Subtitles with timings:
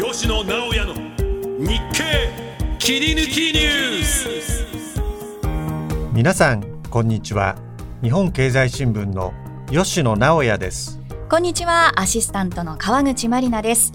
[0.00, 0.94] 吉野直哉の
[1.58, 2.30] 日経
[2.78, 4.28] 切り抜きニュース。
[6.12, 7.56] 皆さんこんにちは。
[8.00, 9.34] 日本経済新聞の
[9.72, 11.00] 吉野直哉です。
[11.28, 11.98] こんにちは。
[11.98, 13.92] アシスタントの川口真理奈です。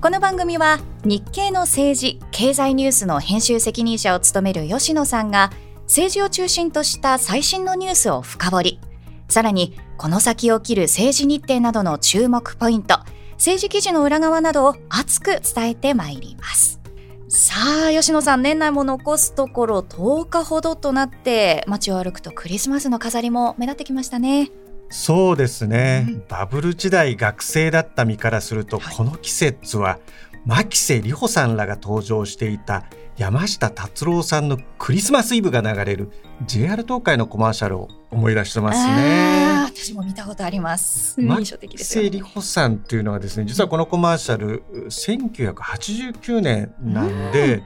[0.00, 5.50] この番組は日経の政治経済ニュースの編集責任者を務める吉野さんが
[5.86, 8.80] 政治を中心とした最新のニュースを深掘り。
[9.28, 13.00] さらにこの先起きる政治日程などの注目ポイント
[13.42, 16.80] 政治記事の裏側などを熱く伝えてまいります。
[17.26, 17.56] さ
[17.88, 24.52] あ吉野さん年内も残すところ10日ほどとなって街を歩くとクリスマスの飾りも目立ってきましたね。
[24.90, 29.98] そうですね、うん、バブル時代学生だった身からすると、はい、この季節は
[30.46, 32.84] 牧瀬里穂さんらが登場していた
[33.22, 36.10] 山下達郎さんのクリスマスイブが流れる
[36.44, 39.62] JR 東海のコマーシャルを思い出してますね。
[39.64, 41.20] 私も見たことあります。
[41.22, 42.10] 印象的ですよ、ね。
[42.10, 47.62] 里穂さんというのはですね、実はこのコマーシャル、1989年なんで、うん、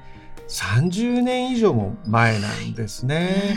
[0.46, 3.56] 30年以上も前なんですね。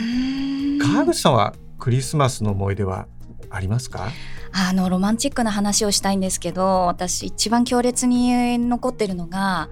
[0.80, 3.08] 川口さんはクリスマスの思い出は
[3.50, 4.08] ありますか？
[4.52, 9.68] あのロマンチックな話をしたいんですけど私一番強烈に残ってるのが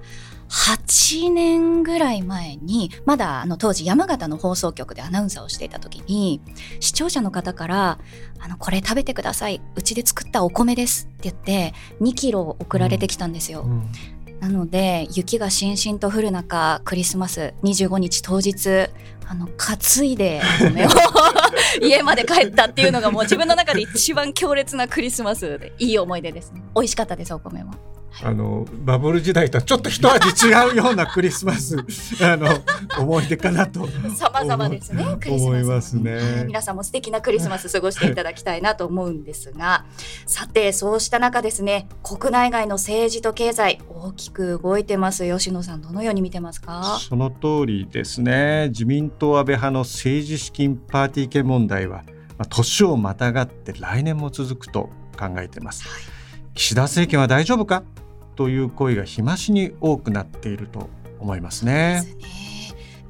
[0.49, 6.41] 8年ぐらい前にまだあの当時山形の放送局でアナウンサーをしていた時に
[6.81, 7.99] 視聴者の方から
[8.41, 13.63] 「あのこれ食べてくださいうちで作ったお米です」って言って2キロ送られてきたんですよ。
[13.63, 13.93] うんうん
[14.41, 18.89] なので雪がしんしんと降る中クリスマス25日当日
[19.27, 20.91] あの担いで米を
[21.83, 27.98] 家まで帰ったっていうのがもう自分の中で一番強烈なクリスマスでいい思い出ですね美味しかったですお米も。
[28.23, 31.77] あのバブル時代とはちょっと一味違うようなクリスマス
[32.20, 32.48] あの
[32.98, 36.45] 思い出かなと様々ですね思いますね。
[36.47, 39.84] 皆さんも素敵なクリスマス過ごしていただきたいなと思うんですが
[40.27, 45.25] さてそうした中ですね国内外の政治と経済大きく動いてます。
[45.25, 46.98] 吉野さんどのように見てますか？
[47.09, 48.69] その通りですね。
[48.70, 52.02] 自民党安倍派の政治資金パーティー系問題は
[52.48, 56.17] 年をまたがって来年も続くと考えています、はい
[56.58, 57.85] 岸田政権は大丈夫か？
[58.35, 62.02] という声が日増しに多くなっていると思いますね。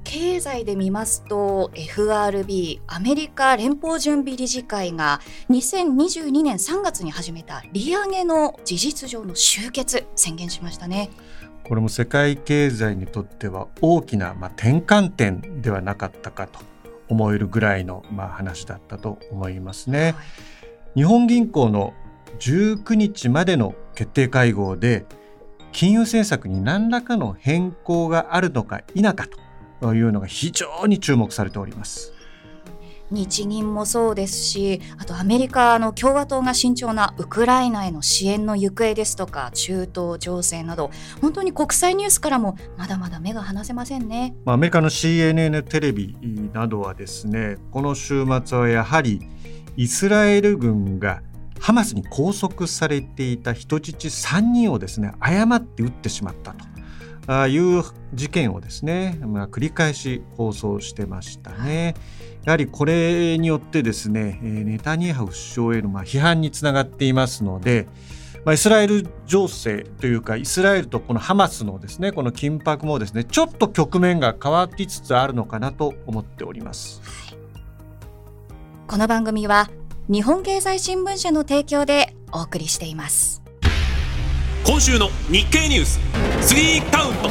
[0.04, 11.08] 経済で見ますと FRB アメリカ連邦準備理事会が2022年3月に始めた利上げの事実上の終結宣言しましたね。
[11.64, 16.60] これも世界経済にとっては大きな、まあ、転換点ではなかったかと
[17.08, 20.22] 思えるぐらいの、まあ、話だったと思いますね、は
[20.96, 21.94] い、日本銀行の
[22.38, 25.06] 19日までの決定会合で
[25.72, 29.26] 金融政策に何らかの変更があるのか否か
[29.80, 32.12] というのが非常に注目されております。
[33.10, 40.90] 日銀もそうですしあとアメリカの共和党が慎重なウクライナへの支援の行方ですとか中東情勢など
[41.20, 46.16] 本当に国際ニュースからもまだまだ目が離せませんねアメリカの CNN テレビ
[46.52, 49.20] などはですねこの週末はやはり
[49.76, 51.22] イスラエル軍が
[51.60, 56.64] ハマスに拘束されていた人質3人をですね誤って撃ってしまったと。
[57.30, 57.82] あいう
[58.14, 61.94] 事件をですね、まあ、繰り返し放送してましたね。
[62.44, 67.86] やはりこれによってですね、ネタニヤフ首相へのまあ批判につながっていますので、
[68.46, 77.02] まあ、イスラエル情勢というかイスラエルとこのハマスのですねこの緊迫もですねちょっと局面が変わりつつあるのかなと思っております。
[78.86, 79.68] この番組は
[80.10, 83.42] 日本経済新聞社の提供でお送りしています
[84.66, 86.00] 今週の日経ニュース
[86.54, 87.28] 3カウント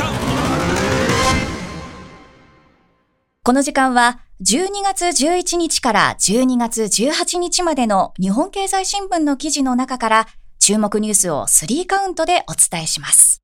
[3.43, 10.27] この時間は12月11日から12月18日までの日本経済新聞の記事の中から
[10.59, 13.41] 注目ニュースを3カウントでお伝えします。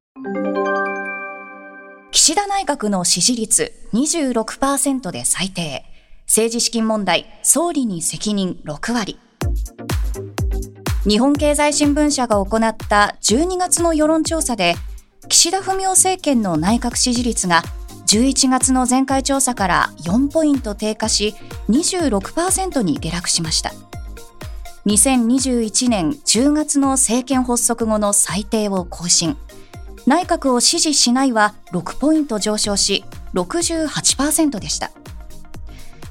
[2.12, 5.93] 岸田内閣の支持率26%で最低。
[6.36, 9.20] 政治資金問題、総理に責任6割。
[11.08, 14.74] 日本経済新聞社が行った12月の世論調査で、
[15.30, 17.62] 岸田文雄政権の内閣支持率が
[18.08, 21.36] 11月の前回調査から4ポイント低下し、
[21.70, 23.72] 26%に下落しました。
[24.88, 29.38] 2021年10月の政権発足後の最低を更新。
[30.08, 33.06] 内閣を支持しないは6ポイント上昇し、
[33.36, 34.90] 68%でした。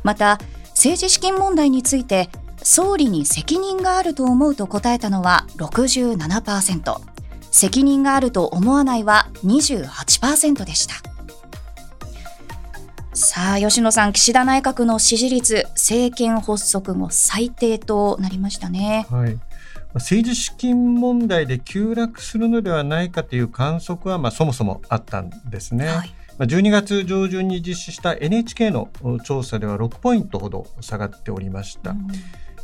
[0.02, 0.38] また、
[0.70, 2.28] 政治資金問題について
[2.62, 6.96] 総理に責任があると思うと答えたのは67%
[7.50, 10.94] 責任があると思わないは28%でした
[13.14, 19.06] さあ吉野さん岸田内閣の支持率政権発足後最低となりましたね。
[19.10, 19.38] はい
[19.94, 25.86] 政治資金問題で急落するのではないかという観測はまあそもそもあったんですね。
[25.86, 28.88] はい12月上旬に実施した NHK の
[29.24, 31.94] 調査では6ポイントほど下がっておりました。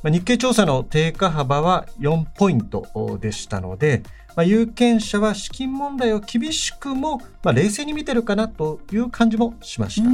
[0.02, 4.02] うん、日経調査の低下幅は4ポイントでしたので、
[4.36, 10.08] まあ、有権者は資金問題を厳しくも、まあ、冷静に見てるかなという感じもしました。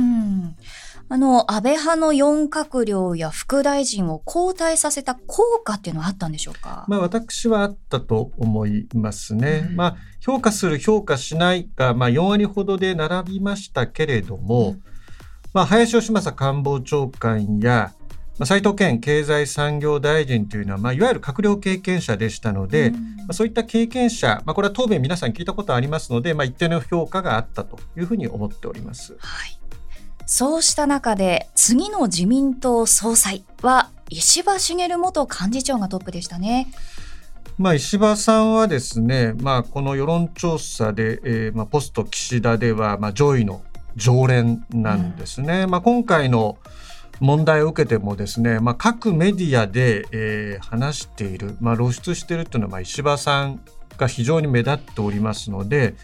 [1.08, 6.86] うんあの、安倍派の4閣僚や副大臣を交代させた効果っていうのはあったんでしょうか？
[6.88, 9.66] まあ私はあったと思いますね。
[9.70, 14.82] うん、まあ評価する評価しないが、まあ4割ほどで並びましたけれども、うん、
[15.52, 17.92] まあ林芳正官房長官や、
[18.38, 29.16] まあ、斉藤健経済産業大臣というのは、まあ、いわゆる閣僚経験者でしたので、うん、まあ、そういった経験者、まあ、これは答弁皆さん聞いたことありますので、まあ、一定の評価があったというふうに思っております。
[29.20, 29.58] はい
[30.26, 36.68] そうした中で次の自民党総裁は石破茂元幹事長がトップでしたね。
[37.56, 43.62] まあ、石破さんはですね、まあ、この世論調査で、えーまあ、ポスト岸田では、まあ、上位の
[43.94, 45.62] 常連なんですね。
[45.62, 46.58] うん、まあ、今回の
[47.20, 53.60] 問題を受けてもですね、まあ、各メディアで、えー、話している、まあ、露出しているというのは、まあ、石破さん
[53.96, 55.94] が非常に目立っておりますので、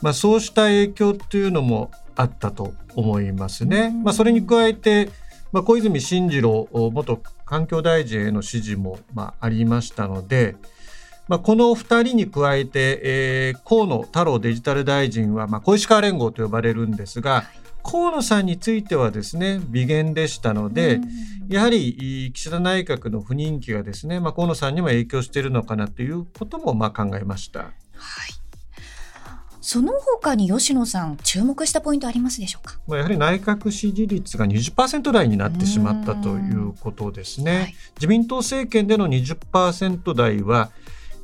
[0.00, 3.94] まあ、そうした影響というのもあったと思いますね。
[4.02, 5.10] まあ、それに加えて、
[5.52, 10.56] まあ、小泉進次郎元環境大臣への指示も、まあ、ありましたので、
[11.28, 17.44] まあ、この2人に加えて、えー、河野太郎デジタル大臣は、まあ、小石川連合と呼ばれるんですが、
[17.82, 21.00] 河野さんについてはですね微減でしたので、
[21.48, 27.60] やはり岸田内閣の不人気がですね、まあ、河野さんにも影響しているのかなということもまあ考えました。
[27.60, 28.45] はい
[29.66, 40.70] その他に吉野さん注目したポイントありますでしょうか、まあ、やはり内閣支持率が20%台になってしまったということですね、はい、自民党政権での20%台は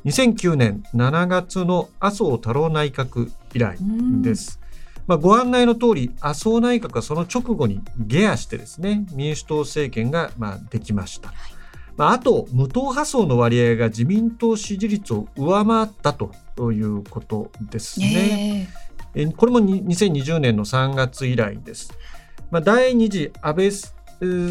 [0.03, 3.77] 2009年7月の麻生太郎内閣以来
[4.21, 4.59] です。
[5.07, 11.29] まあ、ご案内の通り麻生内閣はその直後に下野してですね民主党政権がまあできました。
[11.29, 11.52] はい
[11.97, 18.69] まあ、あと無党派層の割合が自民党支持率を上回ったということですね。
[19.15, 21.93] えこれも2020年の3月以来です。
[22.49, 23.71] まあ、第2次安倍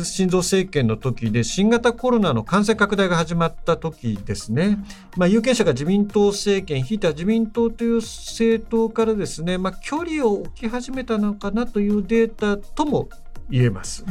[0.05, 4.79] 新造政権の時で新型コロナの感染拡大が始まった時ですね、
[5.17, 13.09] まあ、有権者が自民党政権ひいては自民党という政党からですね、まあ、距離を置き始めたのかなというデータとも
[13.49, 14.05] 言えます。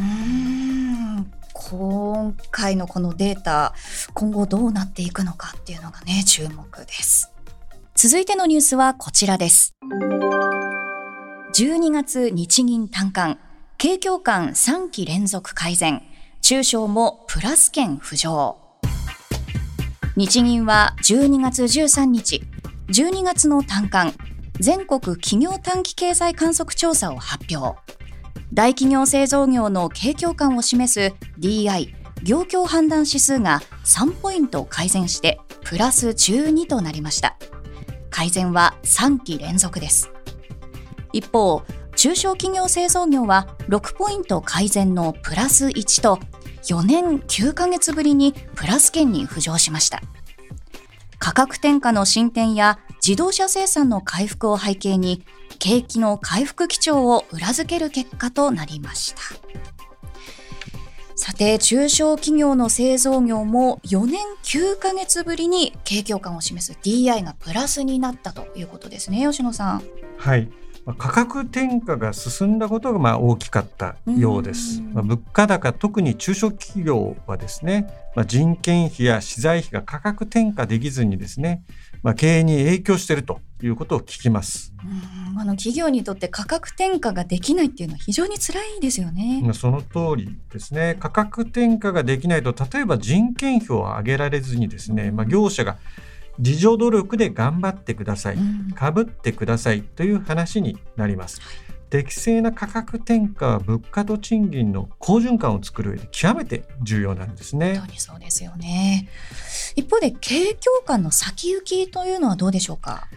[1.70, 3.74] 今回のこのデータ
[4.14, 7.32] 今後どうなっていくのかっていうのがね注目です。
[7.96, 9.76] 続いてのニュースはこちらです。
[11.54, 13.38] 12月日銀短観
[13.78, 16.02] 景況感3期連続改善
[16.42, 18.58] 中小もプラス圏浮上。
[20.18, 22.42] 日銀は12月13日
[22.88, 24.14] 12月の短観
[24.60, 27.80] 全国企業短期経済観測調査を発表。
[28.54, 37.38] 大企業製造業の景況感を示す DI 業況判断指数が3ポイント改善してプラス12となりました。
[38.10, 40.12] 改善は3期連続です。
[41.14, 41.64] 一方
[41.96, 46.20] 中小企業製造業は6ポイント改善のプラス1と
[46.64, 50.02] 4年9ヶ月ぶりにプラス圏に浮上しました。
[51.20, 55.24] 価格転嫁の進展や自動車生産の回復を背景に
[55.62, 59.22] 景気の回復基調を裏付ける結果となりました。
[61.16, 69.84] さて、中小企業の製造業も4年9ヶ月ぶりに景況感を示す DI がプラスになったということですね、吉野さん。
[70.18, 70.50] はい。
[70.98, 74.82] 価格転嫁が進んだことがまあ大きかったようです。
[74.94, 81.64] まあ、物価高、特に中小企業はですね、まあ、人件費や資材費が価格転嫁できずにですね、
[82.02, 84.74] まあ、経営に影響しているということを聞きます。
[84.84, 89.50] うんあの企業にとって価格転嫁ができないっていうのは非常に辛いですよね。
[89.54, 90.98] その通りですね。
[91.00, 95.78] 価格転嫁ができないと、例えば人件費を上げられずにですね、まあ、業者が
[96.38, 98.38] 自助努力で頑張ってください、
[98.76, 101.42] かぶってくださいという話になります。
[101.90, 107.78] 適正な価格転嫁は物価と賃金の好循環を作る上で極めて重要なんですね。
[107.78, 109.10] 本当にそうですよね。
[109.76, 113.08] 一方で景況感の先行きというのはどうでしょうか？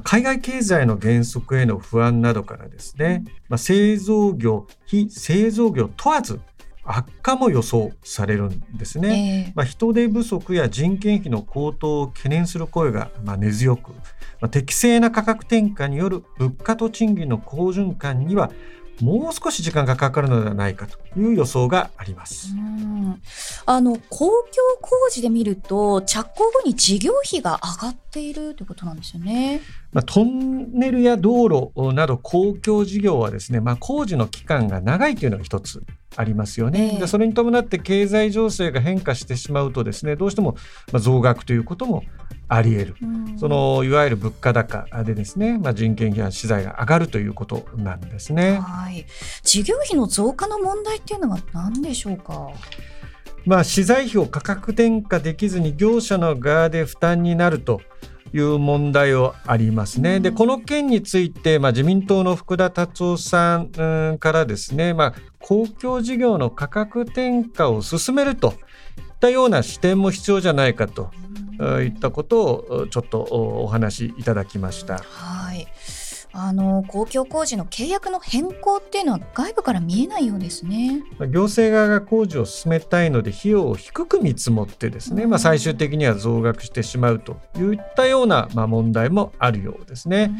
[0.00, 6.40] 海外経済の減速への不安などからですね、まあ、製造業、非製造業問わず
[6.84, 13.96] 悪化も予想されるんですね、えー、まあ、人手不足や人件費の高騰を懸念する声がまあ根強く、ま
[14.42, 18.52] あ、適正な価格転嫁による物価と賃金の好循環には
[19.00, 22.54] もう少し時間がかかるのではないかという予想があります。
[22.56, 23.20] うん
[23.66, 24.36] あの公共
[24.80, 29.60] 工事で見ると着工後に事業費が上がっているということなんですよね。
[29.94, 35.82] まあ、トンネルや道路など公共事業はですね、まあ、工事の期間が長いというのが一つ
[36.16, 36.90] ありますよね。
[36.94, 40.56] ええでそれに伴って経済情勢が変化してしまうとですねどうしても
[40.92, 42.02] まあ増額ということも
[42.48, 42.96] あり得る。
[43.02, 48.58] うんそのいわゆる物価高でですね、まあ、人件費や資材が上がるということなんですね。
[48.60, 49.06] はい
[49.42, 52.50] 事業費の増加の問題っていうのは何でしょうか？
[53.46, 57.80] まあ、資材費を価格転嫁できずに業者の側で負担になると
[58.34, 60.18] いう問題はありますね。
[60.18, 68.54] でこの件について、まあ、自民党の福田達夫さんからですね、まあ、公共事業の価格転嫁を進めるといっ
[69.20, 71.12] たような視点も必要じゃないかと
[71.80, 74.98] いったことをちょっとお話しいただきました。
[74.98, 75.68] はい。
[76.36, 81.04] あの公共工事の契約の変更っていうのは外部から見えないようですね。
[81.16, 90.32] まあ行政側が工事を進めたいので費用を低く見積もってですね、うんまあ、最終的には増額してしまうといったようなまあ問題もあるようですね。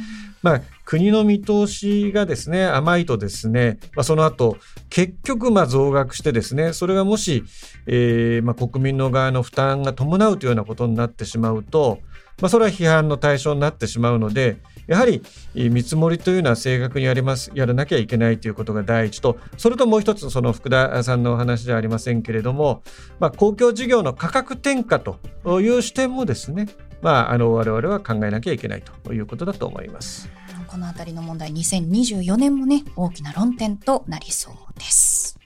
[0.43, 4.59] まあ、国の見通しがですね甘いとですね、まあ、その後
[4.91, 7.45] 結局まあ増額してですねそれがもし、
[7.87, 12.01] えーまあ、国民の側の負担が伴うというようなことになってしまうと、
[12.41, 15.23] まあ、それは批判の対象になってしまうのでやはり
[15.55, 22.83] 見積もりというのは正確にやりますやらなきゃいけないということが第一とそれともう一つその福田さんのお話じゃありませんけれども、
[23.19, 26.67] まあ、公共事業の価格転嫁という視点もですね、
[27.01, 30.29] まあ、あの我々は考えなきゃいけないということだと思います。
[30.75, 35.39] このあたりの問題2024年もね大きな論点となりそうです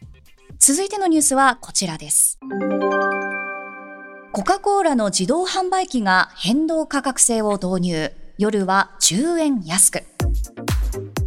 [0.58, 2.38] 続いてのニュースはこちらです
[4.30, 8.12] コカ・コーラの自動販売機が変動価格制を導入。
[8.36, 10.02] 夜は10円安く。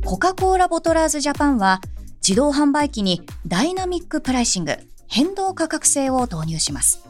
[0.06, 1.82] コカ・コーラボトラーズジャパンは
[2.26, 4.78] 自動販売機にダイナミックプライシング
[5.08, 7.04] 変動価格制を導入します。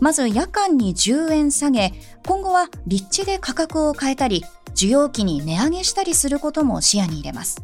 [0.00, 1.92] まず夜間に10円下げ。
[2.26, 7.62] 今後は立地で価格を変えたり需要期に値上げしたりすることも視野に入れます。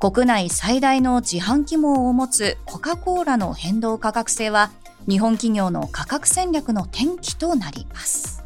[0.00, 4.70] 国内最大の自販機網を持つコカ・コーラの変動価格制は
[5.08, 8.44] 日本企業の価格戦略の転機となります。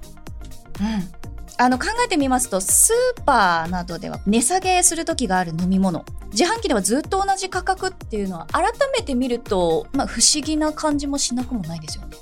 [0.80, 1.22] うん
[1.58, 8.64] あの考えてみますとスーパーなどでは値下げする時がある飲み物自販機ではずっと同じ価格っていうのは改
[8.98, 12.16] めて見ると、まあ、不思議な感じもしなくもないですよね。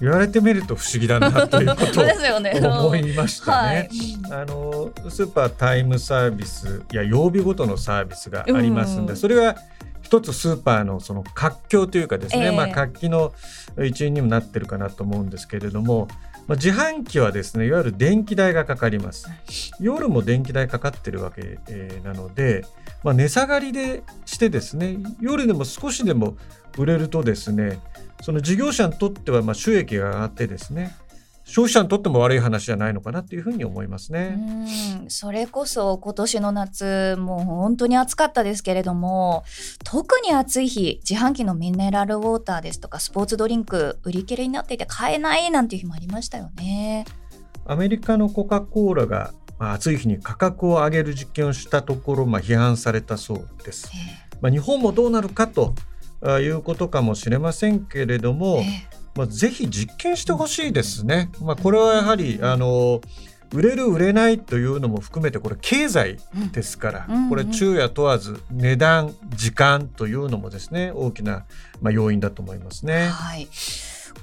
[0.00, 2.58] 言われてみると不思議だなということ ですよね。
[2.64, 4.16] を 思いましたはねい。
[4.32, 9.56] あのスーパータイムサービスや曜日ごとのサービスがありますんで、うんそれが
[10.10, 12.50] 一つスーパーのその活況というかですね、ええ。
[12.50, 13.32] まあ活気の
[13.80, 16.08] 一因にもなってるかなと思うんですけれども、
[16.48, 19.28] まあ、自販機はですねいわゆる電気代がかかります。
[19.78, 22.64] 夜も電気代かかってるわけ、えーなので、
[23.04, 26.36] まあ、値下がりでしてですね夜でも少しでも
[26.76, 27.78] 売れるとですね
[28.20, 30.96] その事業者にとってはまあ収益が上がってですね
[31.50, 34.36] 消費者にとっても悪い話じゃないのかなっていうふうに思いますね。
[34.38, 39.42] うんそれこそ今年の夏もう本当に暑かったですけれども
[39.84, 47.04] 特に暑い日自販機のミネラルウォーターですとかスポーツドリンク売り切れになっていて買えないなんていう日もありましたよね。
[47.66, 53.90] アメリカのコカ・コーラが、まあ、暑い日に価格を上げる実験をしたところ、まあ、批判されたそうです。
[53.92, 55.74] えまあ、日本もどうなるかと
[56.22, 61.30] あいうことかもしれませんけれどえも、えまあ、ぜひ実験してほしいですね。
[61.42, 63.00] まあ、これはやはりあの
[63.52, 71.46] 売れる売れないというのも含めてこれ経済うんですから、これ昼夜問わず値段時間というのもですね大きな、
[71.80, 73.08] まあ、要因だと思いますね。
[73.08, 73.48] はい、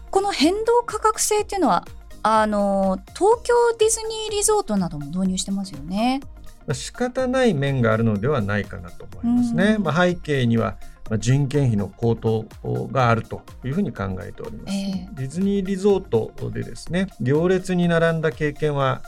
[0.09, 1.85] この変動価格制っていうのは
[2.23, 6.21] あの東京ディズニーリゾートなども導入してますよね。
[6.65, 9.75] まあ仕方ない面があるのではないかなと思いますね。
[9.77, 10.77] うんまあ、背景には
[11.09, 12.45] まあ人件費の高騰
[12.91, 14.75] があるというふうに考えております。
[14.75, 15.09] ええ。
[15.13, 19.01] ディズニーリゾートでですね行列に並んだ経験は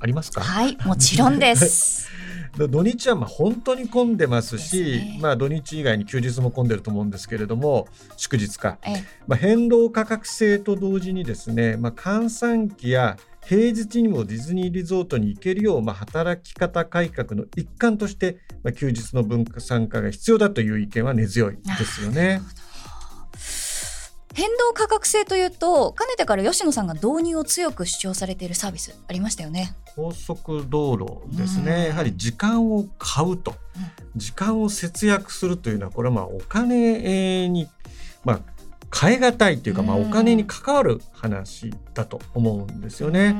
[0.00, 2.10] ありますか、はいもちろんです。
[2.58, 5.18] で土日はまあ本当に混んでますしね。
[5.22, 9.04] まあ、土日以外に休日も混んでると思うんですけれども祝日か、ええ。
[9.26, 22.40] まあ、変動価格制と同時にですね、まあ、閑散期や平日にもディズニーリゾートに行けるよう、まあ、働き方改革の一環として、まあ、休日の文化参加が必要だという意見は根強いですよね。
[24.34, 29.76] 変動価格制というとかねてから吉野さんが導入を強く主張されているサービスありましたよね。
[29.94, 33.54] 高速道路ですうんね、やはり時間を買うと、
[34.16, 37.68] 時間を節約するというのはこれはまあお金に、
[38.24, 38.40] まあ、
[38.94, 43.36] 変え難いというか、まあ、うんお金に関わる話だと思うんですよね。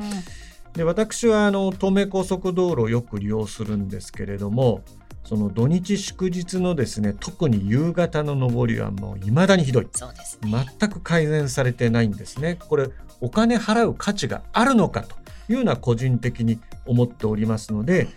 [0.73, 4.81] で私はあの東名高速道路をよく利用するんですけれども
[5.23, 10.65] その土日祝日のですね特に夕方の上りはもう未だにひどいそうですね。
[10.79, 12.89] 全く改善されてないんですねこれ
[13.21, 15.15] お金払う価値があるのかと
[15.51, 18.07] いうのは個人的に思っておりますので、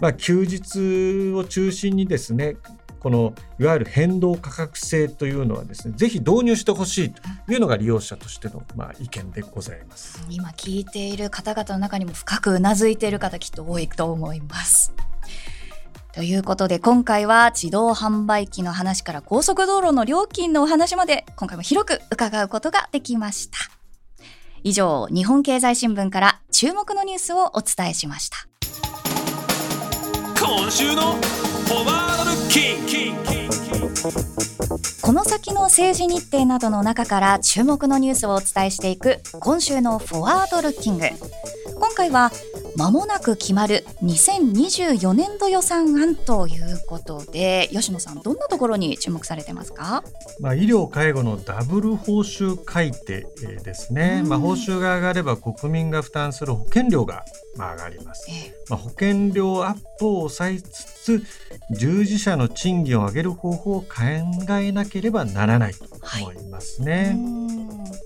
[0.00, 2.56] まあ、休日を中心にですね
[3.06, 7.22] このいわゆる変動価格制というのはですねぜひ導入してほしいと
[7.52, 10.26] いうのが利用者としてのまあ意見でございます。
[10.28, 14.92] 今聞いている方々の中にも深くうなずいている方きっと多いと思います。
[16.14, 23.58] ということで今回は自動販売機の話から高速道路の料金のお話まで今回も広く伺うことができました。
[24.64, 28.48] 以上、日本経済新聞から注目のニュースをお伝えしました。
[30.40, 31.14] 今週の
[35.02, 41.06] この先の政治日程などの中から注目のニュースをお伝えしていく今週のフォワードルッキング。
[41.74, 42.30] 今回は
[42.76, 50.04] 間もなく決まる2024年度予算案ということで吉野さんどんなところに注目されてますか？
[50.40, 54.28] まあ、医療介護のダブル報酬改定えーですね、うん。
[54.28, 57.24] まあ、報酬が上がれば国民が負担する保険料が
[57.56, 61.22] まあ上がります、えまあ、保険料アップを抑えつつ
[61.70, 63.86] 従事者の賃金を上げる方法を考
[64.60, 65.84] えなければならないと
[66.20, 67.16] 思いますね。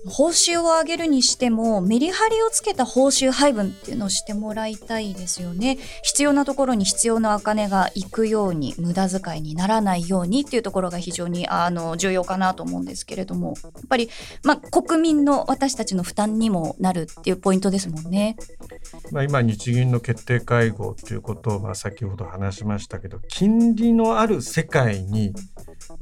[0.05, 14.09] 報酬を上げるにしてもメリハリをつけた報酬配分っていうのをしてもらいたいですよね必要なところに必要なお金が行くように無駄遣いにならないようにっていうところが非常にあの重要かなと思うんですけれどもやっぱり、
[14.43, 18.37] まあ、国民の私たちの負担にもなるっていうポイントですもんね。
[19.11, 25.33] まあ、今日銀の決定会合ということをまあ先ほど話しましたけど金利のある世界に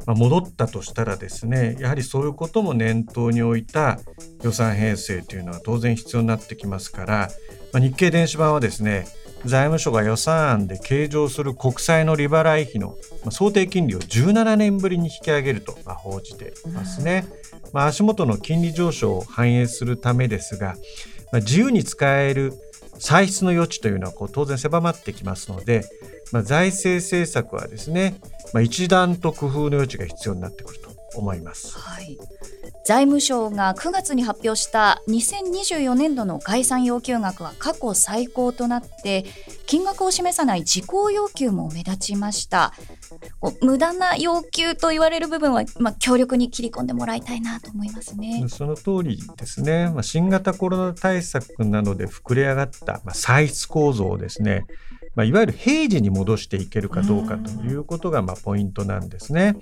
[0.05, 3.99] 戻ったとしたらですねやはりそういうことも念頭に置いた
[4.43, 7.29] 予算編成というのは当然必要になってきますから、
[7.73, 9.07] まあ、日経電子版はですね
[9.45, 12.97] 財務省が予算案で計上する国債の利払い費の
[13.31, 17.25] 想定金利を17年ぶりに引き上げると報じていますね。
[17.71, 20.75] まあ、足元の金利上昇を反映するためですが、
[21.31, 22.53] まあ、自由に使える
[22.97, 25.85] 歳出の余地というのはこう当然狭まってきますので、
[26.31, 28.19] まあ、財政政策はですね、
[28.53, 31.77] まあ、一段と工夫の余地が必要になってくると思います。
[31.77, 32.17] はい
[32.89, 39.25] 財務省が9月に発表した2024年度の概算要求額は過去最高となって
[39.67, 42.73] 金額を示さない事項要求も目立ちました
[43.61, 48.45] 無駄な要求と言われる部分は、まあ、強力に切り込んでもらいたいなと思いますね。
[48.47, 54.65] その通りですね、まあ、新型コロナ対策などで膨れ上がった、まあ、歳出構造をですね、
[55.15, 59.55] まあ、いわゆる平時に戻していけるかどうかということがまあポイントなんですね。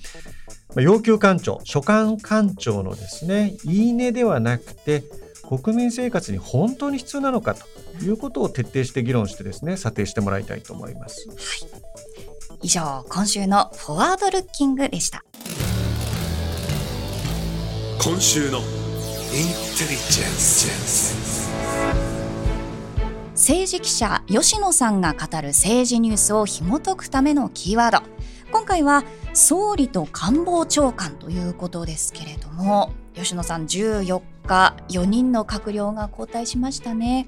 [0.69, 5.03] まあ、要求官庁所管官庁のですね言い値ではなくて
[5.47, 7.65] 国民生活に本当に必要なのかと
[8.03, 11.27] いうことを徹底して議論してですね査定してもらいたいと思います。
[12.61, 15.23] 以上今週のフォワードルッキングでした
[18.03, 21.46] 今週のインテリジェンス
[23.37, 28.03] 政治記者吉野さんが語る政治ニュースを紐解くためのキーワード
[28.51, 37.27] 今回は総理と官房長官ということですけれども吉野さん14日4人の閣僚が交代しましたね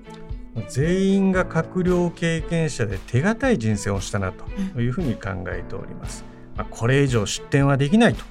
[0.67, 4.45] 全員が閣僚経験者で手堅い人選をしたなと
[4.81, 6.25] いうふうに考えております。
[6.57, 8.25] まあ、これ以上失点はできないと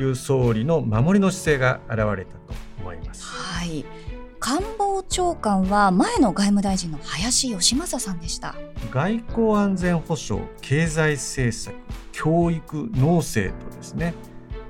[0.00, 3.24] いう総理の守りの姿勢が現れたと思います。
[3.26, 3.84] はい
[4.44, 8.54] 官房長官は前の外務大臣の林芳正さんでした
[8.90, 11.74] 外交安全保障、経済政策、
[12.12, 14.12] 教育、農政とですね、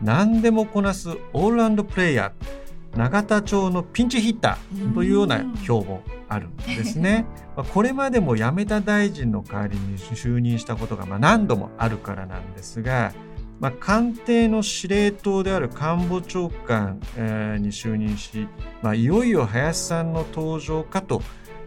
[0.00, 7.26] 何でもこなすオールラウンドプレイヤー、永田町のピンチヒッターというような評もあるんですね。
[7.56, 13.12] まあこれまでも辞めた大臣の代わりに就任したことがまあ何度もあるからなんですが、
[13.64, 18.46] まあ、官邸の司令塔である官房長官、えーに就任し、
[18.83, 21.22] まあ、いよいよ林さんの登場かと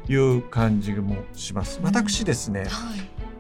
[0.08, 1.80] いう感じもします。
[1.82, 2.70] 私ですね、はい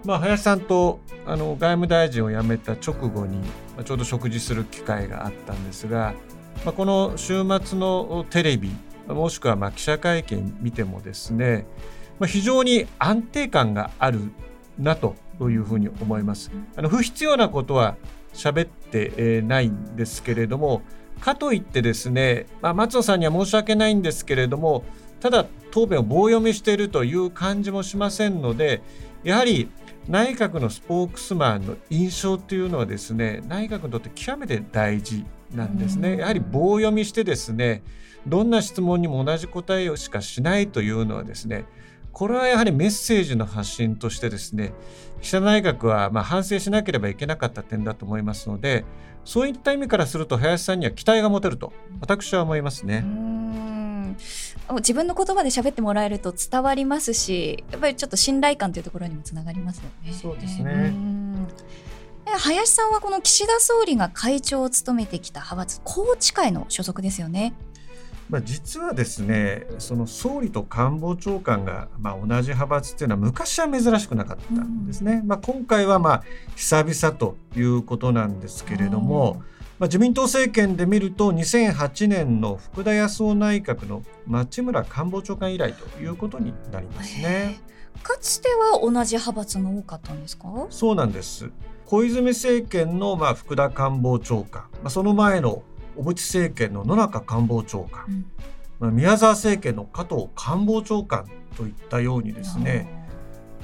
[0.03, 3.37] まあ、林さんとあの外務大臣を辞めた直後に、
[3.75, 6.15] まあ、ちょうど食事する機会があったんですが、
[6.65, 8.71] まあ、この週末のテレビ
[9.07, 11.67] もしくはまあ記者会見見てもですね、
[12.17, 14.31] まあ、非常に安定感がある
[14.79, 16.49] なというふうに思います。
[16.75, 17.97] あの不必要なことは
[18.37, 20.81] 喋ってえーないんですけれども
[21.19, 24.83] かといってですね、まあ、松野さんには申し訳ないんですけれども
[25.19, 28.81] ただ答弁を棒読みしているという感じもしませんので
[29.23, 29.69] やはり
[30.07, 36.17] 内閣のスポークスマンの印象というのはですね内閣にとって極めて大事なんですね。
[36.17, 37.83] やはり棒読みしてですね
[38.25, 41.65] どんな質問にも同じ答えをしかしないというのはですね
[42.11, 44.73] これはやはりメッセージの発信としてですね
[45.21, 48.85] 岸田内閣はま反省しなければいけなかった点だと思いますので
[49.25, 53.03] そういった意味からすると林さんには期待が持てると私は思いますね。
[54.75, 60.13] 自分の言葉で喋ってもらえると伝わりますしやっぱりちょっと信頼感というところにもつながりますよね。
[60.13, 60.93] そうですね、
[62.25, 67.53] 林さんはこの岸田総理が会長を務めてきた派閥宏池会の所属ですよね。
[68.29, 75.21] まあ、実はですねその総理と官房長官がまあ同じ派閥っていうのは昔は珍しくなかったんですね。
[75.21, 76.23] うん、まあ、今回はまあ
[76.55, 79.41] 久々ということなんですけれども、
[79.79, 87.61] まあ、自民党政権で見ると2008年の福田康夫内閣の町村官房長官以来ということになりますね。
[88.03, 90.67] かつては同じ派閥が多かったんですか？
[90.69, 91.49] そうなんです。
[91.85, 95.63] 小泉政権のまあ福田官房長官、まあ、その前の
[95.97, 98.25] 小渕政権の野中官房長官、
[98.93, 101.25] 宮沢政権の加藤官房長官
[101.57, 102.87] といったようにですね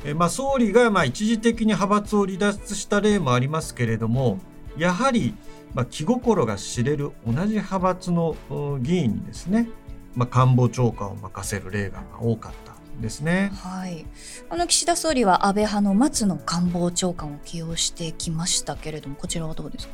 [0.04, 4.40] え、まあ、総理がまあ一時的に派閥を離脱した例もありますけれども
[4.78, 5.36] やはり
[5.76, 8.36] まあ気心が知れる同じ派閥の
[8.82, 9.70] 議員にですね、
[10.16, 13.52] まあ、官房長官を任せる例が多かったですね。
[13.56, 14.06] はい。
[14.52, 19.94] あの岸田総理は安倍派の松野官房長官を起用してきましたけれども、こちらはどうですか？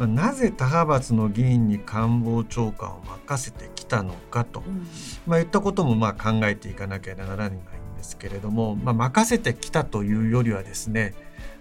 [0.00, 4.86] まあ、なぜ他派閥の議員に官房長官を任せてきたのかと、うん、
[5.26, 7.60] まあ、言ったこともまあ考えていかなきゃならないんで
[8.02, 11.14] すけれども、まあ、任せてきたというよりはですね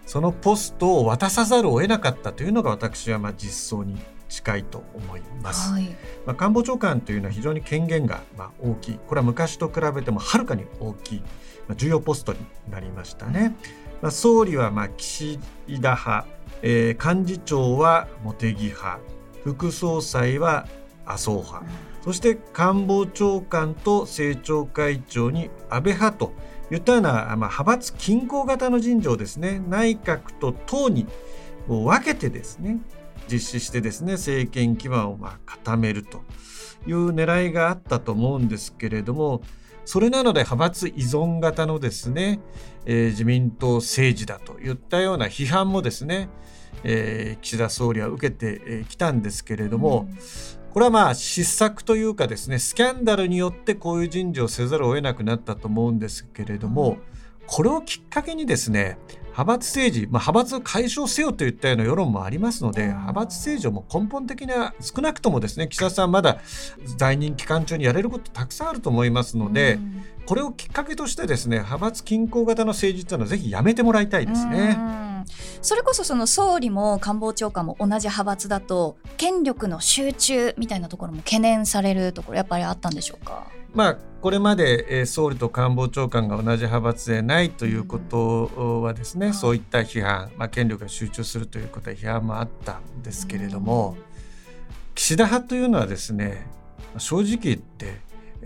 [0.06, 3.99] そのポストを渡さざるを得なかったというのが私はまあ実相に
[4.30, 5.84] 近いと思います、はい、
[6.25, 8.99] まあ、官房長官というのは非常に権限がまあ大きい。
[9.06, 11.19] これは昔と比べてもはるかに大きい、
[11.67, 12.39] まあ、重要ポストに
[12.71, 13.58] なりましたね。
[14.02, 16.25] まあ、総理はまあ岸田派
[16.61, 18.99] えー、幹事長は茂木派
[19.43, 20.67] 副総裁は
[21.05, 21.63] 麻生派、
[22.03, 26.33] そして官房長官と政調会長に安倍派と
[26.71, 29.61] いったような、まあ、派閥均衡型の人事をですね。
[29.67, 31.07] 内閣と党に
[31.67, 32.79] 分けてですね
[33.31, 36.23] 実施してですね政権基盤をまあ固めると
[36.87, 39.41] いう狙いがあったと思うんですけれども
[39.85, 42.39] それなので派閥依存型のですね、
[42.91, 46.28] えー、自民党政治だといったような批判もですね、
[46.84, 50.10] えー、岸田総理は受けてきたんですけれども、
[50.73, 55.99] これはまあ失策というかですねスキャンダルによってこういう人事をせざるを得なくなったと思うん。
[55.99, 56.97] ですけれども、
[57.51, 66.39] これをきっかけにですね派閥政治、まあ、派閥解消せよといったような世論もありますので、派閥政治をも根本的な少なくともですね岸田さんまだ
[66.97, 69.79] 在任期間中にやれることたくさんあると思いますので、
[70.25, 74.77] これをきっかけとしてですね派閥均衡型の政治というのはぜひやめてもらいたいですね。
[75.62, 83.47] それこそその総理も官房長官も同じ派閥だと権力の集中みたいなところも懸念されるところやっぱりあったんでしょうか？
[83.73, 94.03] まあ、これまで、え総理と官房長官が同じ派閥でないということはですね、うん、そういった批判、まあ、権力が集中するということは批判もあったんですけれども、うん、
[94.95, 96.47] 岸田派というのはですね
[96.97, 98.01] 正直言って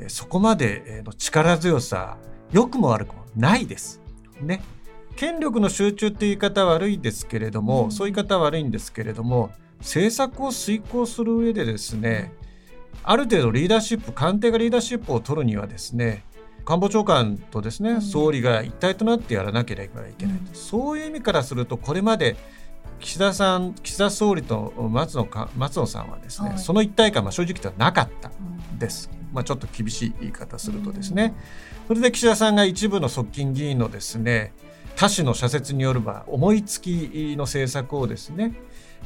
[0.09, 2.17] そこまでの力強さ
[2.51, 4.01] 良くも悪くもないです。
[4.41, 4.61] ね。
[5.15, 12.33] 権力の集中っていう言い方は悪いですけれども、うん、そういう言い方は悪いんですけれども政策を遂行する上でですね
[13.03, 16.23] ある程度リーダーシップ官邸がリーダーシップを取るにはですね
[16.65, 22.37] 官房長官とですね、うん、総理が一体となってやらなければいけない、うん、そういう意味からするとこれまで
[22.99, 28.31] 岸田さん岸田総理と松野か松野さんはですね、はい、その一体感は正直ではなかった
[28.79, 31.35] です、まあ、ちょっと厳しい言い方するとですね、
[31.87, 34.53] それで岸田さんが一部の側近議員のですね
[34.95, 38.53] 他種の社説によれば思いつきの政策をですね、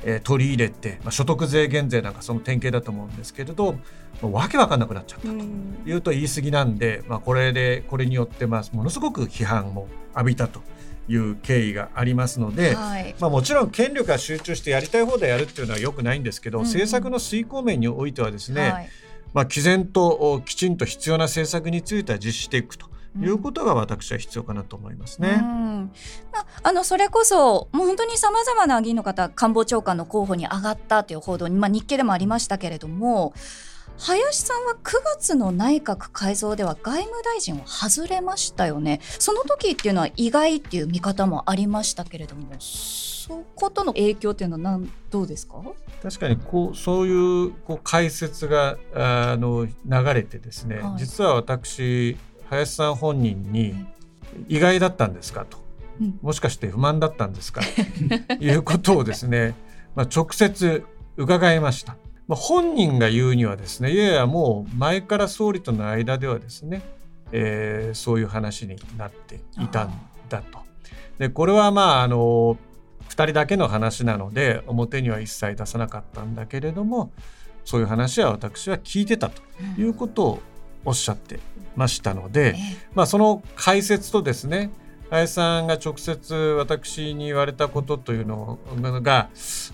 [0.03, 3.75] えー、取り入れて、まあ、所得税減税なんかその典型だと思うんですけれど
[4.21, 10.61] わけわかんなくなっちゃったというと言い過ぎなんで、まあ、これでこれによってまあものすごく批判を浴びたと
[11.07, 18.89] いう経緯がありますので、はい、まあ、もちろん権力が集中してやりたい放題やるっていうのはよくないんですけど、うん、政策の遂行面においてはですね、はい、
[19.33, 22.87] まあ、毅然ときちんと必要な政策については実施していくと。
[23.19, 25.37] いうことが私は必要かなと思いますね。
[25.37, 33.33] まあ、あのそれこそもう本当にさまざまな議員の方官房長官の候補に上がったという報道に、まあ、日経でもありましたけれども
[33.99, 38.99] 林さんは9月の内閣改造では外務大臣を外れましたよね。
[39.17, 45.63] その時っていうのは意外っていう見方もありましたけれどもそことの影響っていうのは何どうですか？
[46.03, 49.73] 確かにこうそういうこう解説があの流
[50.13, 52.17] れてですね、はい、実は私
[52.49, 53.73] 林さん本人に
[54.47, 55.57] 意外だったんですかと、
[56.01, 57.61] うん、もしかして不満だったんですか？
[58.27, 59.55] ということをですね、
[59.95, 60.83] まあ、直接
[61.17, 61.95] 伺いました。
[62.27, 66.81] まあ、本人が言うにはですねいやいやもう前から総理との間ではですね
[67.31, 69.93] えー、そういう話になっていたん
[70.29, 70.59] だと。
[71.17, 72.57] でこれはまああの
[73.09, 77.11] 2人だけの話なので表には一切出さなかったんだけれども
[77.65, 79.41] そういう話は私は聞いてたと
[79.77, 80.39] いうことを
[80.85, 81.39] おっしゃって
[81.77, 82.55] ましたので、
[82.93, 84.71] まあ、その解説とですね
[85.09, 88.59] 林さんが直接私に言われたことというの
[89.01, 89.29] が、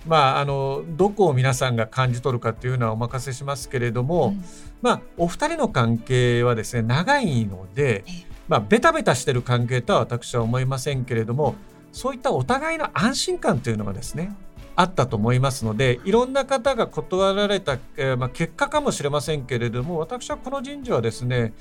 [0.06, 4.44] まあ、あのどこを皆さんが感じ取るかというのはお任せしますけれども、うん、
[4.82, 8.04] まあ、お二人の関係はですね長いので、
[8.48, 11.56] まあ、ベタベタしてる関係とは私は思いませんけれども
[11.92, 14.36] そういったお互いの安心感というのがですね
[14.76, 21.54] あったと思いますのでいろんな方が断られた、えー、まあ、結果かもしれませんけれども私はこの人事はですね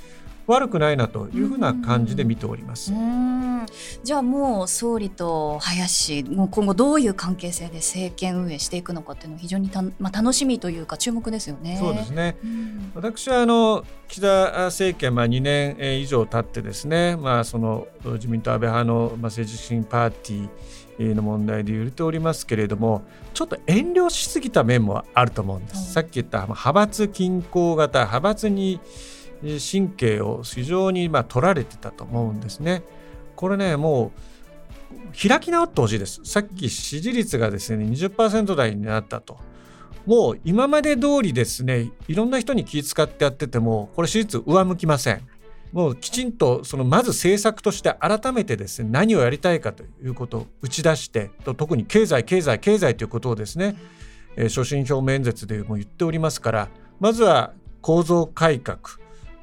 [0.46, 2.92] 悪くないなというふうな感じで見ております。
[4.02, 11.76] じゃあもう総理と林もう今後どういう関係性で政権運営していくのかっていうのは非常にた、まあ、楽しみというか注目ですよね。
[11.78, 12.36] そうですね。
[12.94, 23.02] 私はあの岸田政権まあ2年以上経ってですね、まあその自民党安倍派のまあ政治資金パーティーの問題で揺れておりますけれども
[23.32, 25.92] ちょっと遠慮しすぎた面もあると思うんです。
[25.92, 28.80] さっき言った派閥均衡型派閥に
[29.42, 32.82] 神経を非常にま取られてたと思うんですね。
[33.34, 36.20] これねもう開き直ってほしいです。
[36.24, 39.38] さっき支持率がですね20%台になったと。
[40.06, 45.26] もう今まで通りですねいろんな人に気遣ってやっててもこれ支持率上向きません。
[45.72, 53.76] もうきちんとそのまず政策として改めてですね何をやりたいかということを打ち出して特に経済経済経済ということをですね、
[54.36, 56.68] えー、所信表明演説でも言っておりますから
[57.00, 58.78] まずは構造改革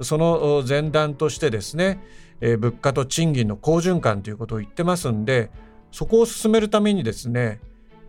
[0.01, 1.99] その前段としてですね、
[2.41, 5.51] えー、物価と賃金の好循環ということを言ってますんで
[5.91, 7.59] そこを進めるためにですね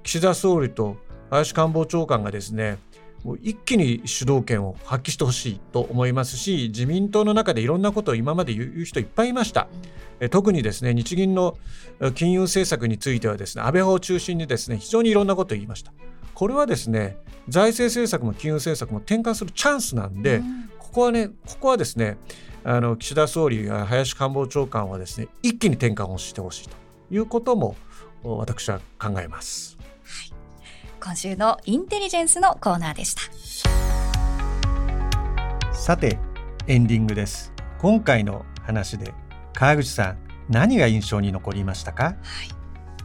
[0.03, 0.97] 岸田総理と
[1.31, 2.79] 林官房長官がですね
[3.25, 9.69] もう一気に主導権を発揮してほしいと思いますし自民党の中でいろんなことを今まで言う人いっぱいいました、
[10.31, 11.59] 特にですね日銀の
[12.15, 15.93] 金融政策についてはですね安倍派を中心にですね非常にいろんなことを言いました。
[16.35, 17.17] これはですね
[17.49, 22.17] 財政政策も金融政策も転換するチャンスなんで、うん、ここはね、ここはですね、
[22.63, 26.77] あの岸田総理が林官房長官はですね、一気に転換をしてほしいと
[27.11, 27.75] いうことも
[28.23, 29.79] 私は考えます。
[30.05, 30.33] はい、
[31.03, 33.23] 今週のインテリジェンスのコーナーでした。
[35.75, 36.19] さて、
[36.67, 37.53] エンディングです。
[37.79, 39.13] 今回の話で
[39.55, 42.05] 川口さん、何が印象に残りましたか？
[42.05, 42.60] はい。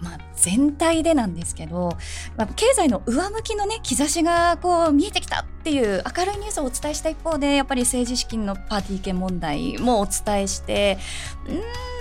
[0.05, 1.97] まあ、全体でなんですけど、
[2.37, 10.99] まあ、経済の上向きの、ね、兆しがこう見えてきたっていう明るいニュースをお伝えした一方でやっぱり政治資金のパーティー券問題もお伝えして
[11.49, 11.55] うん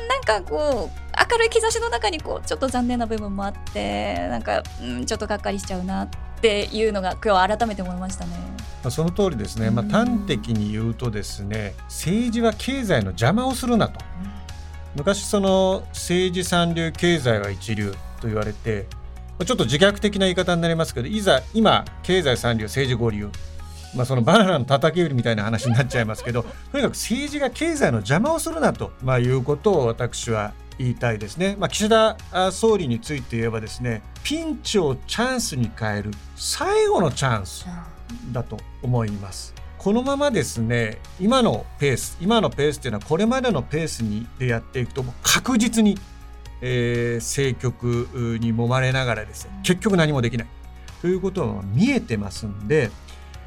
[0.07, 6.09] なんかこう明るい兆しの中にこうちょっと残念な部分もあってなんか、うん、ちょっとがっかりしちゃうなっ
[6.43, 8.33] ていうのが今日改めて思いましたね。
[8.91, 13.99] その通りですね、まあ、端的に言うとですね政治は経済の邪魔をするなと。
[14.27, 14.34] うん
[14.97, 18.87] 昔その政治三流経済は一流と言われて
[19.45, 23.31] ちょっと自虐的な言い方になりますけどいざ今経済三流政治五流
[23.95, 32.17] まあ、そのバナナの叩き売りみたいな話になっちゃいますけどとにかく政治が経済の邪魔をするなと、まあ、いうことを私は言いたいですね、まあ、岸田
[32.51, 37.67] 総理について言えばですねピンチをチャンスに変える最後のチャンス
[38.33, 39.55] だと思います。
[39.85, 45.99] このままですね今のペース今のペースっていうのはこれまでのペースにでやっていくと確実に、
[46.63, 48.09] えー、政局
[48.41, 50.47] に揉まれながらですね結局何もできない。
[51.03, 52.91] ということは見えてますんで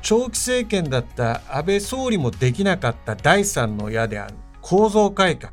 [0.03, 5.51] 長期政権だった安倍総理もできなかった第三の矢である構造改革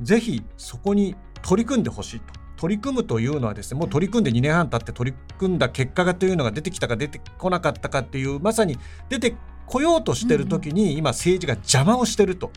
[0.00, 2.40] ぜひそこに取り組んでほしいと。
[2.56, 8.78] 取り組むというのはですねもう取り組んで2年半経って取り組んだ結果がというのが出てきたか出てこなかったかっていうまさに
[9.10, 9.34] 出て
[9.70, 12.50] 来ようとしてる時に今政治が邪魔をしてると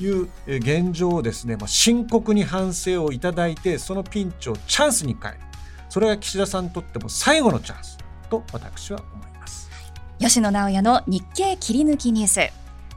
[0.00, 5.40] いう現状をですね、まあ、深刻に反省をいただいてそのピンチをチャンスに変える。
[5.88, 7.96] それが岸田さんにとっても最後のチャンス
[8.28, 9.70] と私は思います。
[10.18, 12.52] 吉野直也の日経切り抜きニュース。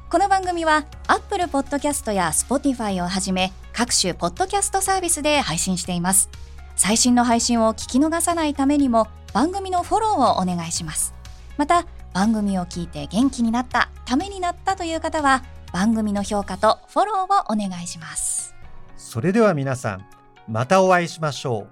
[0.10, 6.30] この番組はアップルポッドキャストや Spotify をはじめ各種ポッドキャストサービスで配信しています。
[6.76, 11.14] 最新の配信を聞き逃さないためにも番組のフォローをお願いします。
[11.58, 18.56] また番組を聞いて元気になったためになったという方は番組の評価とフォローをお願いします。
[18.98, 20.06] それでは皆さん
[20.48, 21.68] またお会いしましょ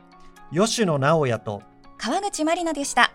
[0.51, 0.55] う。
[0.55, 1.61] 吉野直也と
[1.97, 3.11] 川口まりなでした。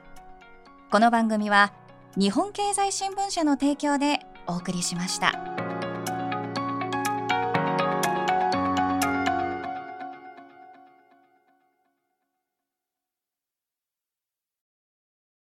[0.90, 1.72] この番組は
[2.16, 5.61] 日本経済新聞社の提供でお送りしました。